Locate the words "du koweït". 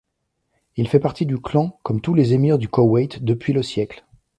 2.57-3.23